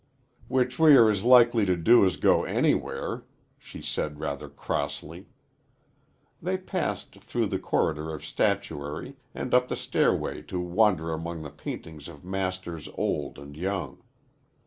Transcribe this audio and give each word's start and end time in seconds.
"Which 0.47 0.79
we 0.79 0.95
are 0.97 1.11
as 1.11 1.23
likely 1.23 1.63
to 1.63 1.75
do 1.75 2.03
as 2.05 2.15
to 2.15 2.21
go 2.21 2.43
anywhere," 2.43 3.23
she 3.59 3.83
said, 3.83 4.19
rather 4.19 4.49
crossly. 4.49 5.27
They 6.41 6.57
passed 6.57 7.19
through 7.21 7.45
the 7.45 7.59
corridor 7.59 8.11
of 8.11 8.25
statuary 8.25 9.17
and 9.35 9.53
up 9.53 9.67
the 9.67 9.75
stairway 9.75 10.41
to 10.41 10.59
wander 10.59 11.11
among 11.13 11.43
the 11.43 11.51
paintings 11.51 12.07
of 12.07 12.25
masters 12.25 12.89
old 12.97 13.37
and 13.37 13.55
young. 13.55 14.01